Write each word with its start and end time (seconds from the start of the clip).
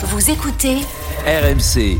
Vous 0.00 0.30
écoutez 0.30 0.76
RMC. 1.26 1.98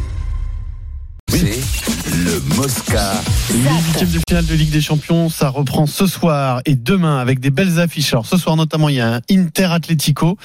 Le 2.06 2.40
Mosca. 2.56 3.12
Huitième 3.50 4.10
de 4.10 4.18
finale 4.28 4.46
de 4.46 4.54
Ligue 4.54 4.70
des 4.70 4.80
Champions, 4.80 5.28
ça 5.28 5.48
reprend 5.48 5.86
ce 5.86 6.06
soir 6.06 6.60
et 6.66 6.74
demain 6.74 7.18
avec 7.18 7.40
des 7.40 7.50
belles 7.50 7.78
affiches. 7.78 8.12
Alors 8.12 8.26
ce 8.26 8.36
soir 8.36 8.56
notamment, 8.56 8.88
il 8.88 8.96
y 8.96 9.00
a 9.00 9.16
un 9.16 9.20
Inter 9.30 9.64
Atlético. 9.70 10.36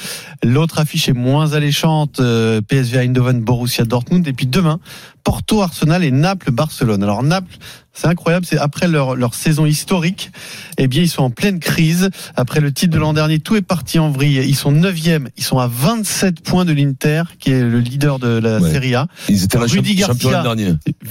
L'autre 0.44 0.80
affiche 0.80 1.10
est 1.10 1.14
moins 1.14 1.54
alléchante, 1.54 2.20
euh, 2.20 2.62
PSV 2.62 3.00
Eindhoven, 3.00 3.42
Borussia 3.42 3.86
Dortmund. 3.86 4.28
Et 4.28 4.34
puis 4.34 4.46
demain, 4.48 4.80
Porto 5.24 5.62
Arsenal 5.62 6.04
et 6.04 6.12
Naples 6.12 6.52
Barcelone. 6.52 7.02
Alors 7.04 7.24
Naples, 7.24 7.58
c'est 7.94 8.08
incroyable, 8.08 8.46
c'est 8.46 8.58
après 8.58 8.88
leur, 8.88 9.16
leur 9.16 9.36
saison 9.36 9.66
historique, 9.68 10.32
eh 10.78 10.88
bien 10.88 11.04
ils 11.04 11.10
sont 11.10 11.22
en 11.24 11.30
pleine 11.30 11.60
crise. 11.60 12.10
Après 12.36 12.60
le 12.60 12.74
titre 12.74 12.92
de 12.94 12.98
l'an 13.00 13.14
dernier, 13.14 13.40
tout 13.40 13.56
est 13.56 13.62
parti 13.62 14.00
en 14.00 14.10
vrille. 14.10 14.42
Ils 14.46 14.56
sont 14.56 14.72
neuvième, 14.72 15.30
ils 15.38 15.44
sont 15.44 15.60
à 15.60 15.68
27 15.68 16.42
points 16.42 16.66
de 16.66 16.74
l'Inter, 16.74 17.24
qui 17.40 17.52
est 17.52 17.62
le 17.62 17.80
leader 17.80 18.20
de 18.20 18.28
la 18.28 18.60
Ouais. 18.60 18.72
Serie 18.72 18.96
A. 18.96 19.08
Ils 19.30 19.44
étaient 19.44 19.58
la 19.60 19.66
Rudy 19.66 19.96
Garcia. 19.96 20.44
l'an 20.44 20.56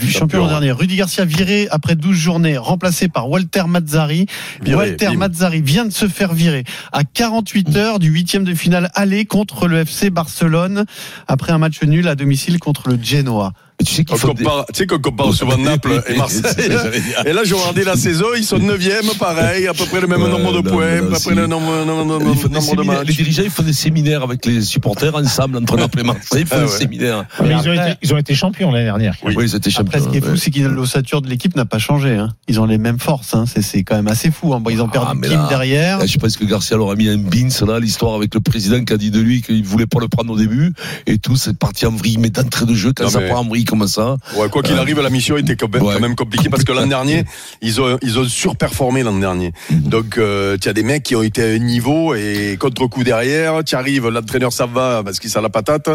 Champion 0.08 0.40
l'an 0.40 0.48
dernier. 0.48 0.72
Rudy 0.72 0.96
Garcia 0.96 1.24
viré 1.24 1.68
après 1.70 1.94
12 1.94 2.16
journées, 2.16 2.56
remplacé 2.56 3.08
par 3.08 3.28
Walter 3.28 3.64
Mazzari. 3.66 4.26
Viré, 4.62 4.76
Walter. 4.76 5.16
Mazzari 5.16 5.62
vient 5.62 5.84
de 5.84 5.92
se 5.92 6.08
faire 6.08 6.32
virer 6.32 6.64
à 6.92 7.04
48 7.04 7.76
heures 7.76 7.98
du 7.98 8.08
huitième 8.08 8.44
de 8.44 8.54
finale 8.54 8.90
aller 8.94 9.24
contre 9.24 9.68
le 9.68 9.78
FC 9.78 10.10
Barcelone 10.10 10.84
après 11.28 11.52
un 11.52 11.58
match 11.58 11.82
nul 11.82 12.08
à 12.08 12.14
domicile 12.14 12.58
contre 12.58 12.88
le 12.88 12.98
Genoa. 13.02 13.52
Tu 13.84 13.94
sais 13.94 14.04
qu'il 14.04 14.14
On 14.14 14.18
faut 14.18 14.32
des- 14.34 14.44
compare, 14.44 14.66
tu 14.72 14.78
sais 14.78 14.86
qu'on 14.86 14.98
compare 14.98 15.32
souvent 15.34 15.56
Naples 15.58 16.02
et 16.08 16.16
Marseille. 16.16 16.42
Et 17.26 17.32
là, 17.32 17.42
j'ai 17.44 17.54
regardé 17.54 17.84
la 17.84 17.96
saison, 17.96 18.26
ils 18.36 18.44
sont 18.44 18.58
9e, 18.58 19.16
pareil, 19.18 19.66
à 19.66 19.74
peu 19.74 19.84
près 19.86 20.00
le 20.00 20.06
même 20.06 20.22
Ouais, 20.22 20.28
nombre 20.30 20.52
de 20.52 20.56
non, 20.68 20.74
points, 20.74 21.00
non, 21.00 21.06
à 21.06 21.10
peu 21.10 21.14
si. 21.16 21.24
près 21.26 21.34
le 21.34 21.46
nombre, 21.46 21.84
nombre- 21.84 22.48
de 22.48 22.60
séminaires. 22.60 22.84
matchs. 22.98 23.06
Les 23.08 23.14
dirigeants, 23.14 23.42
ils 23.44 23.50
font 23.50 23.62
des 23.62 23.72
séminaires 23.72 24.22
avec 24.22 24.44
les 24.46 24.62
supporters 24.62 25.14
ensemble 25.14 25.56
entre 25.58 25.76
Naples 25.76 26.00
et 26.00 26.04
Marseille. 26.04 26.40
Ils 26.42 26.46
font 26.46 26.56
Ah 26.58 26.62
des 26.62 26.68
séminaires. 26.68 27.24
Mais 27.40 27.48
Mais 27.48 27.54
ils, 27.62 27.68
ont 27.68 27.72
été, 27.72 27.94
ils 28.02 28.14
ont 28.14 28.18
été 28.18 28.34
champions 28.34 28.70
l'année 28.70 28.84
dernière. 28.84 29.16
Oui. 29.24 29.34
Oui, 29.36 29.44
ils 29.48 29.56
étaient 29.56 29.70
Après, 29.76 29.98
champions. 29.98 30.04
ce 30.04 30.08
qui 30.10 30.16
est 30.18 30.20
fou, 30.20 30.32
ouais. 30.32 30.36
c'est 30.36 30.50
que 30.50 30.60
l'ossature 30.60 31.22
de 31.22 31.28
l'équipe 31.28 31.54
n'a 31.56 31.64
pas 31.64 31.78
changé. 31.78 32.16
hein. 32.16 32.28
Ils 32.48 32.60
ont 32.60 32.66
les 32.66 32.78
mêmes 32.78 32.98
forces. 32.98 33.34
hein. 33.34 33.44
C'est, 33.46 33.62
c'est 33.62 33.82
quand 33.82 33.96
même 33.96 34.08
assez 34.08 34.30
fou. 34.30 34.54
hein. 34.54 34.60
Bon, 34.60 34.70
ils 34.70 34.80
ont 34.80 34.88
Ah, 34.88 34.92
perdu 34.92 35.18
mais 35.20 35.28
Kim 35.28 35.38
là- 35.38 35.48
derrière. 35.48 35.98
Là, 35.98 36.06
je 36.06 36.18
pense 36.18 36.36
que 36.36 36.44
Garcia 36.44 36.76
leur 36.76 36.90
a 36.90 36.94
mis 36.94 37.08
un 37.08 37.18
bins 37.18 37.48
là, 37.66 37.78
l'histoire 37.80 38.14
avec 38.14 38.34
le 38.34 38.40
président 38.40 38.82
qui 38.84 38.92
a 38.92 38.96
dit 38.96 39.10
de 39.10 39.20
lui 39.20 39.42
qu'il 39.42 39.64
voulait 39.64 39.86
pas 39.86 40.00
le 40.00 40.08
prendre 40.08 40.32
au 40.32 40.36
début 40.36 40.72
et 41.06 41.18
tout, 41.18 41.36
c'est 41.36 41.56
parti 41.56 41.86
en 41.86 41.90
vrille, 41.92 42.18
mais 42.18 42.30
d'entrée 42.30 42.66
de 42.66 42.74
jeu, 42.74 42.92
quand 42.94 43.08
ça 43.08 43.20
part 43.20 43.40
en 43.40 43.44
vrille 43.44 43.64
comme 43.72 43.88
ça. 43.88 44.16
Ouais, 44.36 44.48
quoi 44.50 44.62
qu'il 44.62 44.76
arrive, 44.76 45.00
la 45.00 45.08
mission 45.08 45.36
était 45.38 45.56
quand 45.56 45.72
même, 45.72 45.82
Ouais. 45.82 45.98
même 45.98 46.14
compliquée 46.14 46.50
parce 46.50 46.62
que 46.64 46.72
l'an 46.72 46.86
dernier, 46.96 47.24
ils 47.62 47.80
ont, 47.80 47.98
ils 48.02 48.18
ont 48.18 48.24
surperformé 48.24 49.02
l'an 49.02 49.14
dernier. 49.18 49.52
Mhm. 49.70 49.80
Donc, 49.88 50.18
euh, 50.18 50.58
tu 50.60 50.68
as 50.68 50.72
des 50.74 50.82
mecs 50.82 51.02
qui 51.02 51.16
ont 51.16 51.22
été 51.22 51.42
à 51.42 51.46
un 51.46 51.58
niveau 51.58 52.14
et 52.14 52.56
contre-coup 52.60 53.02
derrière, 53.02 53.64
tu 53.64 53.74
arrives, 53.74 54.08
l'entraîneur 54.08 54.52
ça 54.52 54.66
va 54.66 55.02
parce 55.04 55.18
qu'il 55.20 55.30
sent 55.30 55.40
la 55.40 55.48
patate, 55.48 55.88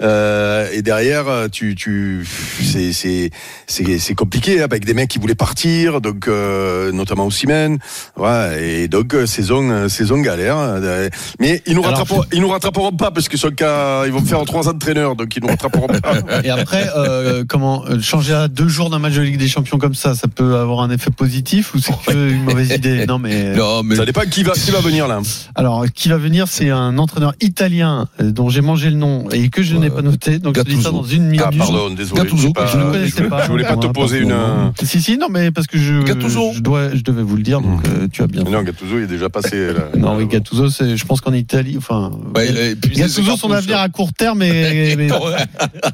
euh, 0.00 0.68
et 0.72 0.82
derrière, 0.82 1.26
tu, 1.50 1.74
tu, 1.74 2.26
c'est, 2.62 2.92
c'est, 2.92 3.30
c'est, 3.66 3.98
c'est 3.98 4.14
compliqué 4.14 4.60
hein, 4.60 4.64
avec 4.64 4.84
des 4.84 4.94
mecs 4.94 5.08
qui 5.08 5.18
voulaient 5.18 5.34
partir, 5.34 6.00
donc, 6.00 6.28
euh, 6.28 6.92
notamment 6.92 7.26
Osimhen, 7.26 7.78
ouais, 8.16 8.62
et 8.82 8.88
donc, 8.88 9.14
euh, 9.14 9.26
saison, 9.26 9.68
euh, 9.70 9.88
saison 9.88 10.18
galère, 10.20 10.56
euh, 10.58 11.08
mais 11.40 11.62
ils 11.66 11.74
nous 11.74 11.80
Alors- 11.80 11.92
rattraperont, 11.98 12.22
ils 12.32 12.40
nous 12.40 12.48
rattraperont 12.48 12.92
pas 12.92 13.10
parce 13.10 13.28
qu'ils 13.28 13.38
sont 13.38 13.50
qu'à, 13.50 14.04
ils 14.06 14.12
vont 14.12 14.22
faire 14.24 14.44
trois 14.44 14.68
entraîneurs, 14.68 15.16
donc 15.16 15.34
ils 15.36 15.42
nous 15.42 15.48
rattraperont 15.48 15.86
pas. 16.02 16.42
Et 16.44 16.50
après, 16.50 16.88
euh, 16.96 17.15
comment 17.48 17.84
euh, 17.86 18.00
changer 18.00 18.34
à 18.34 18.48
deux 18.48 18.68
jours 18.68 18.90
d'un 18.90 18.98
match 18.98 19.14
de 19.14 19.22
Ligue 19.22 19.38
des 19.38 19.48
Champions 19.48 19.78
comme 19.78 19.94
ça, 19.94 20.14
ça 20.14 20.28
peut 20.28 20.56
avoir 20.56 20.80
un 20.80 20.90
effet 20.90 21.10
positif 21.10 21.74
ou 21.74 21.78
c'est 21.78 21.92
que 22.06 22.30
une 22.30 22.44
mauvaise 22.44 22.70
idée? 22.72 23.06
Non, 23.06 23.18
mais 23.18 23.54
Non, 23.54 23.82
mais 23.82 23.96
Ça 23.96 24.04
dépend 24.04 24.22
qui 24.30 24.42
va, 24.42 24.52
qui 24.52 24.70
va 24.70 24.80
venir 24.80 25.06
là. 25.08 25.20
alors 25.54 25.84
qui 25.92 26.08
va 26.08 26.16
venir, 26.18 26.46
c'est 26.48 26.70
un 26.70 26.98
entraîneur 26.98 27.34
italien 27.40 28.08
euh, 28.20 28.30
dont 28.30 28.48
j'ai 28.48 28.60
mangé 28.60 28.90
le 28.90 28.96
nom 28.96 29.28
et 29.30 29.48
que 29.48 29.62
je 29.62 29.76
n'ai 29.76 29.90
pas 29.90 30.02
noté. 30.02 30.38
Donc 30.38 30.56
je 30.56 30.62
dis 30.62 30.82
ça 30.82 30.90
dans 30.90 31.04
une 31.04 31.24
minute. 31.24 31.42
Ah 31.44 31.50
pardon, 31.56 31.90
désolé. 31.90 32.22
Gattuso, 32.22 32.52
pas- 32.52 32.66
je 32.66 32.76
ne 32.78 32.84
connaissais 32.90 33.22
pas. 33.24 33.44
Je 33.44 33.50
voulais 33.50 33.64
pas 33.64 33.76
te 33.76 33.86
poser 33.86 34.18
une. 34.20 34.34
Si 34.82 35.00
si 35.00 35.16
non 35.18 35.28
mais 35.30 35.50
parce 35.50 35.66
que 35.66 35.78
je 35.78 36.02
Gattuso. 36.02 36.52
je 36.54 36.60
dois 36.60 36.94
je 36.94 37.02
devais 37.02 37.22
vous 37.22 37.36
le 37.36 37.42
dire 37.42 37.60
donc 37.60 37.86
euh, 37.88 38.08
tu 38.12 38.22
as 38.22 38.26
bien. 38.26 38.42
Non, 38.44 38.62
Gattuso 38.62 38.98
il 38.98 39.04
est 39.04 39.06
déjà 39.06 39.28
passé. 39.28 39.68
Là. 39.72 39.84
Non 39.96 40.16
oui 40.16 40.26
Gattuso 40.26 40.68
c'est 40.70 40.96
je 40.96 41.04
pense 41.06 41.20
qu'en 41.20 41.32
Italie 41.32 41.74
enfin 41.78 42.10
Ouais, 42.34 42.48
il 42.50 42.56
a 42.58 42.66
épuisé 42.68 43.08
ses 43.08 43.20
Gattuso 43.22 43.36
son 43.36 43.50
avenir 43.50 43.78
à 43.80 43.88
court 43.88 44.12
terme 44.12 44.42
et, 44.42 44.94
mais, 44.96 45.10
Ouais. 45.12 45.36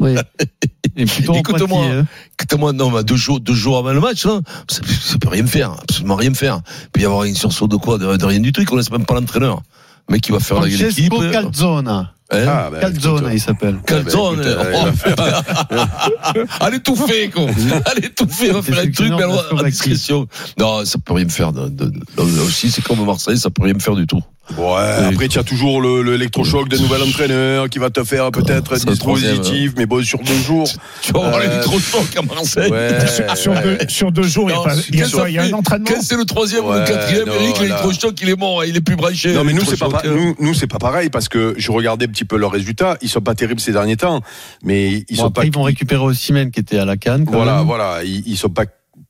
oui. 0.01 0.15
Écoute-moi. 0.97 1.85
Hein. 1.87 2.07
Écoute-moi, 2.41 2.73
non, 2.73 2.91
mais 2.91 3.03
deux 3.05 3.17
jours, 3.17 3.41
deux 3.41 3.55
jours 3.55 3.79
avant 3.79 3.93
le 3.93 4.01
match, 4.01 4.25
là, 4.27 4.41
ça, 4.69 4.81
ça 4.87 5.19
peut 5.19 5.29
rien 5.29 5.47
faire, 5.47 5.73
absolument 5.83 6.17
rien 6.17 6.35
faire. 6.35 6.61
Il 6.85 6.89
peut 6.91 7.01
y 7.01 7.05
avoir 7.05 7.25
une 7.25 7.35
sursaut 7.35 7.69
de 7.69 7.77
quoi, 7.77 7.99
de, 7.99 8.17
de 8.17 8.25
rien 8.25 8.41
du 8.41 8.53
tout, 8.53 8.61
ils 8.61 8.67
connaissent 8.67 8.91
même 8.91 9.07
pas 9.07 9.15
l'entraîneur. 9.15 9.63
Le 10.09 10.15
mec 10.15 10.23
qui 10.23 10.33
va 10.33 10.41
faire 10.41 10.61
la 10.61 10.67
l'équipe. 10.67 11.13
Francesco 11.13 11.31
Calzona. 11.31 12.13
Hein 12.35 12.45
Ah, 12.49 12.69
bah, 12.73 12.81
Calzona 12.81 13.19
écoute, 13.21 13.31
il 13.35 13.41
s'appelle. 13.41 13.79
Calzone. 13.87 14.37
Ben, 14.43 14.93
écoute, 14.97 15.19
euh, 15.73 16.47
Allez 16.61 16.81
tout 16.81 16.97
fait, 16.97 17.29
quoi. 17.29 17.47
Allez 17.87 18.09
tout 18.11 18.27
fait, 18.29 18.51
on 18.51 18.55
va 18.55 18.63
faire 18.63 18.79
un 18.79 18.91
truc, 18.91 19.13
mais 19.19 19.61
à 19.61 19.71
discrétion. 19.71 20.27
Non, 20.59 20.85
ça 20.85 20.99
peut 20.99 21.13
rien 21.13 21.25
me 21.27 21.31
faire. 21.31 21.53
De, 21.53 21.69
de- 21.69 21.85
de- 21.91 22.01
là 22.17 22.43
aussi, 22.43 22.71
c'est 22.71 22.83
comme 22.83 23.05
Marseille, 23.05 23.39
ça 23.39 23.51
peut 23.51 23.63
rien 23.63 23.75
me 23.75 23.81
faire 23.81 23.95
du 23.95 24.07
tout. 24.07 24.21
Ouais, 24.59 25.07
après, 25.09 25.29
tu 25.29 25.39
as 25.39 25.45
toujours 25.45 25.81
le- 25.81 26.03
le- 26.03 26.13
l'électrochoc 26.13 26.69
d'un 26.69 26.79
nouvel 26.79 27.03
entraîneur 27.03 27.71
qui 27.71 27.79
va 27.79 27.91
te 27.91 28.03
faire 28.05 28.31
peut-être 28.33 28.77
troisième, 28.99 29.39
dispositif, 29.39 29.73
mais 29.79 29.87
bon, 29.87 30.05
sur 30.05 30.19
deux 30.19 30.35
jours. 30.47 30.69
Tu 31.01 31.13
vas 31.13 31.21
Euh, 31.39 31.63
chocs 31.63 32.17
à 32.17 32.23
Marseille. 32.23 32.73
Sur, 33.37 33.55
deux, 33.55 33.79
sur 33.89 34.13
deux 34.13 34.23
jours, 34.25 34.51
il 34.51 35.35
y 35.35 35.39
a, 35.39 35.43
un 35.45 35.53
entraînement 35.53 35.87
Quand 35.89 36.03
c'est 36.03 36.17
le 36.17 36.25
troisième 36.25 36.65
ou 36.67 36.73
le 36.73 36.85
quatrième, 36.85 37.29
Eric, 37.29 37.61
l'électrochoc, 37.61 38.21
il 38.21 38.29
est 38.31 38.37
mort, 38.39 38.61
hein, 38.63 38.65
il 38.67 38.77
est 38.77 38.81
plus 38.81 38.97
branché. 38.97 39.33
Non, 39.33 39.45
mais 39.45 39.53
nous, 39.53 39.65
c'est 39.65 39.79
pas, 39.79 39.87
l'électrochoc, 39.87 40.03
pa- 40.17 40.21
hein. 40.21 40.35
nous, 40.41 40.47
nous, 40.49 40.55
c'est 40.55 40.67
pas 40.67 40.79
pareil 40.79 41.09
parce 41.09 41.29
que 41.29 41.55
je 41.57 41.71
regardais 41.71 42.07
un 42.07 42.09
petit 42.09 42.25
peu 42.25 42.37
leurs 42.37 42.53
résultats. 42.53 42.99
Ils 43.01 43.09
sont 43.09 43.21
pas 43.21 43.35
terribles 43.35 43.61
ces 43.61 43.73
derniers 43.73 43.97
temps, 43.97 44.21
mais 44.65 45.05
ils 45.09 45.17
Bon, 45.17 45.23
sont 45.23 45.29
après, 45.29 45.43
pas. 45.43 45.47
ils 45.47 45.55
vont 45.55 45.63
récupérer 45.63 46.03
Osimhen 46.03 46.51
qui 46.51 46.61
était 46.61 46.79
à 46.79 46.85
la 46.85 46.97
canne. 46.97 47.25
quand 47.25 47.33
Voilà, 47.33 47.59
même. 47.59 47.67
voilà, 47.67 48.01
ils, 48.05 48.23
ils 48.27 48.37
sont 48.37 48.49
pas 48.51 48.65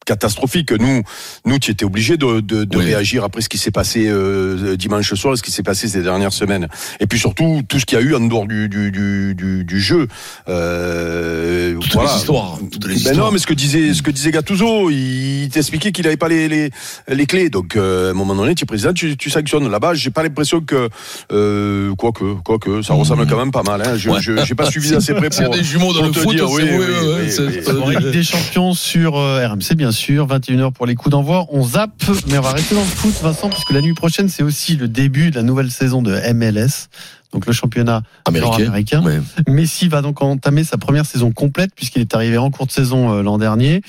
catastrophiques. 0.04 0.72
Nous, 0.72 1.02
nous, 1.44 1.58
tu 1.58 1.70
étais 1.70 1.84
obligé 1.84 2.16
de, 2.16 2.40
de, 2.40 2.64
de 2.64 2.78
Oui. 2.78 2.84
réagir 2.86 3.24
après 3.24 3.40
ce 3.40 3.48
qui 3.48 3.58
s'est 3.58 3.70
passé 3.70 4.06
euh, 4.08 4.76
dimanche 4.76 5.12
soir, 5.14 5.34
et 5.34 5.36
ce 5.36 5.42
qui 5.42 5.50
s'est 5.50 5.62
passé 5.62 5.88
ces 5.88 6.02
dernières 6.02 6.32
semaines. 6.32 6.68
Et 7.00 7.06
puis 7.06 7.18
surtout, 7.18 7.62
tout 7.68 7.78
ce 7.78 7.84
qu'il 7.86 7.98
y 7.98 8.02
a 8.02 8.04
eu 8.04 8.14
en 8.14 8.20
dehors 8.20 8.46
du, 8.46 8.68
du, 8.68 8.90
du, 8.90 9.34
du, 9.34 9.64
du 9.64 9.80
jeu. 9.80 10.06
Euh, 10.48 11.74
Toutes 11.80 11.92
voilà. 11.94 12.10
les 12.12 12.16
histoires. 12.18 12.58
Toutes 12.70 12.84
les 12.86 12.94
Ben 12.94 12.96
histoires. 12.96 13.16
non, 13.16 13.30
mais 13.32 13.38
ce 13.38 13.46
que 13.46 13.54
disait, 13.54 13.94
ce 13.94 14.02
que 14.02 14.10
disait 14.10 14.30
Gattuso, 14.30 14.90
il 14.90 15.48
t'expliquait 15.52 15.92
qu'il 15.92 16.04
n'avait 16.04 16.16
pas 16.16 16.28
les, 16.28 16.48
les, 16.48 16.70
les 17.08 17.26
clés. 17.26 17.50
Donc, 17.50 17.76
euh, 17.76 18.08
à 18.08 18.10
un 18.10 18.14
moment 18.14 18.34
donné, 18.34 18.54
tu 18.54 18.64
es 18.64 18.66
président, 18.66 18.92
tu, 18.92 19.16
tu 19.16 19.30
sanctionnes. 19.30 19.69
Là-bas, 19.70 19.94
j'ai 19.94 20.10
pas 20.10 20.22
l'impression 20.22 20.60
que, 20.60 20.88
euh, 21.32 21.94
quoique, 21.96 22.34
quoique, 22.44 22.82
ça 22.82 22.94
ressemble 22.94 23.26
quand 23.26 23.38
même 23.38 23.50
pas 23.52 23.62
mal. 23.62 23.82
Hein. 23.84 23.96
Je, 23.96 24.10
Ouais. 24.10 24.19
je, 24.20 24.44
j'ai 24.44 24.54
pas 24.54 24.70
suivi 24.70 24.90
d'assez 24.92 25.14
près 25.14 25.30
S'il 25.30 25.42
y 25.42 25.44
a 25.44 25.48
pour. 25.48 25.54
des 25.56 25.64
jumeaux 25.64 25.92
dans 25.92 26.00
pour 26.00 26.06
le 26.08 26.12
te 26.12 26.19
foot, 26.19 26.34
dire, 26.36 26.50
oui, 26.50 26.62
oui, 26.64 26.84
oui, 27.00 27.94
oui, 27.96 28.12
des 28.12 28.22
Champions 28.22 28.74
sur 28.74 29.16
euh, 29.16 29.46
RMC 29.46 29.74
bien 29.76 29.91
sûr, 29.92 30.26
21h 30.26 30.72
pour 30.72 30.86
les 30.86 30.94
coups 30.94 31.10
d'envoi. 31.10 31.47
On 31.50 31.62
zappe, 31.62 32.03
mais 32.28 32.38
on 32.38 32.42
va 32.42 32.53
rester 32.53 32.75
dans 32.75 32.80
le 32.80 32.86
foot, 32.86 33.14
Vincent, 33.22 33.48
puisque 33.48 33.70
la 33.70 33.80
nuit 33.80 33.94
prochaine 33.94 34.28
c'est 34.28 34.42
aussi 34.42 34.76
le 34.76 34.88
début 34.88 35.30
de 35.30 35.36
la 35.36 35.42
nouvelle 35.42 35.70
saison 35.70 36.03
de 36.03 36.12
MLS, 36.32 36.88
donc 37.32 37.47
le 37.47 37.53
championnat 37.53 38.02
Américain. 38.25 38.58
nord-américain. 38.58 39.02
Ouais. 39.02 39.20
Messi 39.47 39.88
va 39.88 40.02
donc 40.02 40.22
entamer 40.22 40.64
sa 40.64 40.78
première 40.78 41.06
saison 41.06 41.32
complète 41.32 41.70
puisqu'il 41.75 42.02
est 42.02 42.14
arrivé 42.14 42.38
en 42.38 42.50
cours 42.50 42.66
de 42.66 42.72
saison 42.72 43.12
euh, 43.12 43.22
l'an 43.22 43.38
dernier 43.38 43.82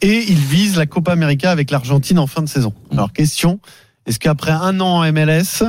et 0.00 0.24
il 0.28 0.38
vise 0.38 0.76
la 0.76 0.86
Copa 0.86 1.12
América 1.12 1.50
avec 1.50 1.70
l'Argentine 1.70 2.18
en 2.18 2.26
fin 2.26 2.42
de 2.42 2.48
saison. 2.48 2.72
Alors 2.90 3.12
question, 3.12 3.60
est-ce 4.06 4.18
qu'après 4.18 4.52
un 4.52 4.80
an 4.80 5.02
en 5.02 5.12
MLS 5.12 5.62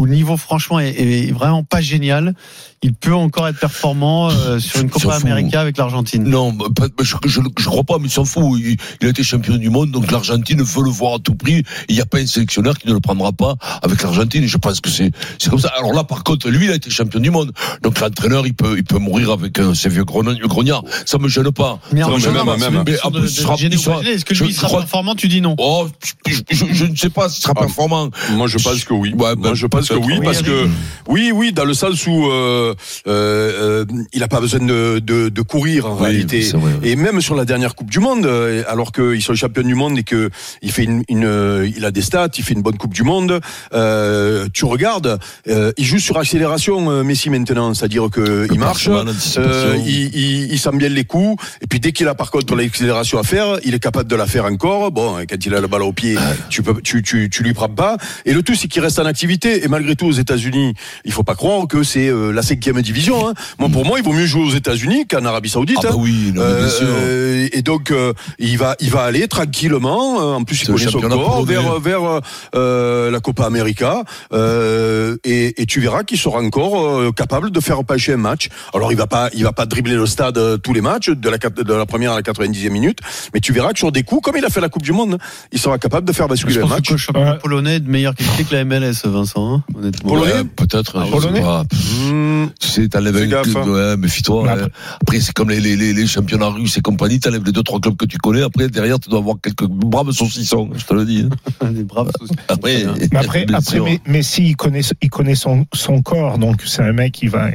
où 0.00 0.06
le 0.06 0.14
niveau 0.14 0.38
franchement 0.38 0.80
est, 0.80 0.88
est 0.98 1.30
vraiment 1.32 1.62
pas 1.62 1.82
génial, 1.82 2.34
il 2.82 2.94
peut 2.94 3.14
encore 3.14 3.46
être 3.48 3.58
performant 3.60 4.30
euh, 4.30 4.58
sur 4.58 4.80
une 4.80 4.88
Copa. 4.88 5.14
América 5.14 5.60
avec 5.60 5.76
l'Argentine 5.76 6.24
Non, 6.24 6.52
bah, 6.54 6.64
pas- 6.74 6.86
je, 7.02 7.14
je, 7.26 7.40
je 7.58 7.64
crois 7.66 7.84
pas, 7.84 7.98
mais 7.98 8.06
il 8.06 8.10
s'en 8.10 8.24
fout. 8.24 8.58
Il, 8.58 8.78
il 9.02 9.06
a 9.06 9.10
été 9.10 9.22
champion 9.22 9.56
du 9.58 9.68
monde, 9.68 9.90
donc 9.90 10.10
l'Argentine 10.10 10.62
veut 10.62 10.82
le 10.82 10.88
voir 10.88 11.16
à 11.16 11.18
tout 11.18 11.34
prix. 11.34 11.62
Il 11.90 11.94
n'y 11.94 12.00
a 12.00 12.06
pas 12.06 12.18
un 12.18 12.26
sélectionneur 12.26 12.78
qui 12.78 12.88
ne 12.88 12.94
le 12.94 13.00
prendra 13.00 13.32
pas 13.32 13.56
avec 13.82 14.02
l'Argentine. 14.02 14.46
Je 14.46 14.56
pense 14.56 14.80
que 14.80 14.88
c'est 14.88 15.10
comme 15.50 15.58
ça. 15.58 15.70
Alors 15.78 15.92
là, 15.92 16.02
par 16.04 16.24
contre, 16.24 16.48
lui, 16.48 16.64
il 16.64 16.70
a 16.72 16.76
été 16.76 16.88
champion 16.88 17.20
du 17.20 17.30
monde, 17.30 17.52
donc 17.82 18.00
l'entraîneur, 18.00 18.46
il 18.46 18.54
peut 18.54 18.76
il 18.78 18.84
peut 18.84 18.98
mourir 18.98 19.30
avec 19.32 19.58
euh, 19.58 19.74
ses 19.74 19.90
vieux 19.90 20.04
grognards. 20.04 20.84
Ça 21.04 21.18
me 21.18 21.28
gêne 21.28 21.50
pas. 21.52 21.78
Mais 21.92 22.00
mais 22.00 22.18
même, 22.32 22.46
même, 22.46 22.58
même. 22.72 22.84
Mais 22.86 22.96
en 23.02 23.10
plus, 23.10 23.24
il 23.24 23.28
sera- 23.42 23.56
il 23.60 23.78
sera- 23.78 24.00
Est-ce 24.02 24.24
que 24.24 24.34
je- 24.34 24.44
lui 24.44 24.52
il 24.52 24.54
sera 24.54 24.68
crois- 24.68 24.80
performant 24.80 25.14
Tu 25.14 25.28
dis 25.28 25.42
non? 25.42 25.54
Oh, 25.58 25.86
je, 26.26 26.34
je- 26.50 26.64
je 26.72 26.84
ne 26.86 26.96
sais 26.96 27.10
pas 27.10 27.28
s'il 27.28 27.42
sera 27.42 27.52
Ah, 27.56 27.60
performant. 27.60 28.08
Moi, 28.32 28.46
je 28.46 28.56
pense 28.56 28.84
que 28.84 28.94
oui. 28.94 29.10
Ouais, 29.10 29.16
Moi, 29.16 29.36
ben, 29.36 29.54
je 29.54 29.66
pense 29.66 29.89
que 29.98 30.06
oui, 30.06 30.14
oui, 30.18 30.24
parce 30.24 30.42
que 30.42 30.68
oui, 31.08 31.32
oui, 31.34 31.52
dans 31.52 31.64
le 31.64 31.74
sens 31.74 32.06
où 32.06 32.26
euh, 32.26 32.74
euh, 33.06 33.84
euh, 33.84 33.84
il 34.12 34.22
a 34.22 34.28
pas 34.28 34.40
besoin 34.40 34.60
de, 34.60 34.98
de, 35.00 35.28
de 35.28 35.42
courir 35.42 35.86
en 35.86 35.96
Oui, 35.96 36.02
réalité. 36.04 36.40
vrai, 36.52 36.72
oui. 36.82 36.88
Et 36.90 36.96
même 36.96 37.20
sur 37.20 37.34
la 37.34 37.44
dernière 37.44 37.74
Coupe 37.74 37.90
du 37.90 37.98
Monde, 38.00 38.26
euh, 38.26 38.62
alors 38.68 38.92
qu'ils 38.92 39.22
sont 39.22 39.34
champions 39.34 39.62
du 39.62 39.74
monde 39.74 39.98
et 39.98 40.02
que 40.02 40.30
il 40.62 40.70
fait 40.72 40.84
une, 40.84 41.02
une, 41.08 41.24
euh, 41.24 41.68
il 41.76 41.84
a 41.84 41.90
des 41.90 42.02
stats, 42.02 42.28
il 42.36 42.44
fait 42.44 42.54
une 42.54 42.62
bonne 42.62 42.76
Coupe 42.76 42.94
du 42.94 43.02
Monde. 43.02 43.40
Euh, 43.72 44.46
tu 44.52 44.64
regardes, 44.64 45.18
euh, 45.48 45.72
il 45.76 45.84
joue 45.84 45.98
sur 45.98 46.18
accélération 46.18 47.02
Messi 47.04 47.30
maintenant, 47.30 47.74
c'est-à-dire 47.74 48.08
que 48.10 48.46
il 48.52 48.58
marche, 48.58 48.88
euh, 48.88 49.76
il, 49.84 50.14
il, 50.14 50.52
il 50.52 50.58
sent 50.58 50.70
bien 50.74 50.88
les 50.88 51.04
coups. 51.04 51.42
Et 51.62 51.66
puis 51.66 51.80
dès 51.80 51.92
qu'il 51.92 52.08
a 52.08 52.14
par 52.14 52.30
contre 52.30 52.54
l'accélération 52.54 53.18
à 53.18 53.22
faire, 53.22 53.58
il 53.64 53.74
est 53.74 53.78
capable 53.80 54.08
de 54.08 54.16
la 54.16 54.26
faire 54.26 54.44
encore. 54.44 54.90
Bon, 54.90 55.16
quand 55.28 55.44
il 55.46 55.54
a 55.54 55.60
le 55.60 55.66
ballon 55.66 55.88
au 55.88 55.92
pied, 55.92 56.16
tu 56.48 56.62
peux, 56.62 56.80
tu, 56.82 57.02
tu, 57.02 57.28
tu 57.30 57.42
lui 57.42 57.52
prends 57.52 57.68
pas. 57.68 57.96
Et 58.24 58.32
le 58.32 58.42
tout, 58.42 58.54
c'est 58.54 58.68
qu'il 58.68 58.82
reste 58.82 58.98
en 58.98 59.06
activité. 59.06 59.64
Et 59.64 59.68
malgré 59.80 59.96
tout 59.96 60.06
aux 60.06 60.12
États-Unis, 60.12 60.74
il 61.06 61.12
faut 61.12 61.22
pas 61.22 61.34
croire 61.34 61.66
que 61.66 61.82
c'est 61.82 62.08
euh, 62.08 62.32
la 62.32 62.42
cinquième 62.42 62.80
division. 62.82 63.26
Hein. 63.26 63.32
Moi, 63.58 63.70
pour 63.70 63.86
moi, 63.86 63.98
il 63.98 64.04
vaut 64.04 64.12
mieux 64.12 64.26
jouer 64.26 64.42
aux 64.44 64.50
États-Unis 64.50 65.06
qu'en 65.06 65.24
Arabie 65.24 65.48
Saoudite. 65.48 65.78
Ah 65.80 65.84
bah 65.88 65.88
hein. 65.94 65.98
oui, 65.98 66.32
non, 66.34 66.42
bien 66.42 66.42
Euh, 66.44 66.68
sûr. 66.68 66.86
euh, 66.90 67.48
et 67.52 67.62
donc 67.62 67.90
euh, 67.90 68.12
il 68.38 68.58
va 68.58 68.76
il 68.80 68.90
va 68.90 69.02
aller 69.04 69.26
tranquillement. 69.26 70.20
euh, 70.20 70.34
En 70.34 70.44
plus, 70.44 70.62
il 70.62 70.68
le 70.68 70.74
connaît 70.74 70.90
son 70.90 71.00
corps 71.00 71.44
vers 71.46 71.80
vers 71.80 72.20
euh, 72.54 73.10
la 73.10 73.20
Copa 73.20 73.46
América. 73.46 74.04
Euh, 74.34 75.16
et, 75.24 75.62
et 75.62 75.66
tu 75.66 75.80
verras 75.80 76.02
qu'il 76.04 76.18
sera 76.18 76.40
encore 76.40 76.86
euh, 76.98 77.10
capable 77.12 77.50
de 77.50 77.60
faire 77.60 77.82
pêcher 77.84 78.12
un 78.12 78.18
match. 78.18 78.48
Alors 78.74 78.92
il 78.92 78.98
va 78.98 79.06
pas 79.06 79.30
il 79.32 79.42
va 79.44 79.52
pas 79.52 79.64
dribbler 79.64 79.94
le 79.94 80.04
stade 80.06 80.36
euh, 80.36 80.58
tous 80.58 80.74
les 80.74 80.82
matchs 80.82 81.08
de 81.08 81.28
la 81.30 81.38
de 81.38 81.72
la 81.74 81.86
première 81.86 82.12
à 82.12 82.16
la 82.16 82.22
90e 82.22 82.68
minute, 82.70 82.98
mais 83.32 83.40
tu 83.40 83.52
verras 83.54 83.72
que 83.72 83.78
sur 83.78 83.92
des 83.92 84.02
coups 84.02 84.20
comme 84.22 84.36
il 84.36 84.44
a 84.44 84.50
fait 84.50 84.60
la 84.60 84.68
Coupe 84.68 84.82
du 84.82 84.92
Monde, 84.92 85.16
il 85.52 85.58
sera 85.58 85.78
capable 85.78 86.06
de 86.06 86.12
faire 86.12 86.26
Je 86.26 86.30
basculer 86.30 86.58
un 86.58 86.62
pense 86.62 86.70
match. 86.70 86.88
que 86.88 86.92
le 86.92 86.98
championnat 86.98 87.30
Ouais. 87.32 87.38
polonais 87.38 87.76
est 87.76 87.80
de 87.80 87.88
meilleure 87.90 88.14
qualité 88.14 88.44
que 88.44 88.54
la 88.54 88.64
MLS, 88.64 89.04
Vincent. 89.04 89.59
Hein, 89.68 89.78
honnêtement. 89.78 90.10
Polonais 90.10 90.32
Ouais, 90.32 90.44
peut-être. 90.44 90.96
Ah, 90.98 91.04
sais 91.04 91.10
polonais 91.10 91.40
pas. 91.40 91.62
Hmm. 91.62 92.46
Tu 92.58 92.68
sais, 92.68 92.88
t'enlèves 92.88 93.16
un 93.16 93.26
gaffe, 93.26 93.42
club, 93.50 93.56
hein. 93.56 93.70
ouais, 93.70 93.96
méfie-toi. 93.96 94.42
Mais 94.44 94.62
hein. 94.62 94.68
après- 95.02 95.20
c'est 95.20 95.32
comme 95.32 95.50
les, 95.50 95.60
les, 95.60 95.76
les, 95.76 95.92
les 95.92 96.06
championnats 96.06 96.48
russes 96.48 96.76
et 96.78 96.80
compagnie, 96.80 97.20
t'enlèves 97.20 97.44
les 97.44 97.52
deux, 97.52 97.62
trois 97.62 97.80
clubs 97.80 97.96
que 97.96 98.06
tu 98.06 98.18
connais. 98.18 98.42
Après, 98.42 98.68
derrière, 98.68 98.98
tu 98.98 99.08
dois 99.10 99.18
avoir 99.18 99.36
quelques 99.42 99.66
braves 99.66 100.10
saucissons, 100.12 100.70
je 100.76 100.84
te 100.84 100.94
le 100.94 101.04
dis. 101.04 101.26
hein. 101.60 101.70
Des 101.72 101.84
braves. 101.84 102.10
Après, 102.48 102.84
Mais 103.12 103.16
après, 103.18 103.46
mais, 103.48 104.00
Messi, 104.06 104.44
il 104.48 104.56
connaît, 104.56 104.80
il 105.02 105.10
connaît 105.10 105.34
son, 105.34 105.66
son 105.72 106.02
corps, 106.02 106.38
donc 106.38 106.62
c'est 106.66 106.82
un 106.82 106.92
mec 106.92 107.12
qui 107.12 107.26
va, 107.28 107.48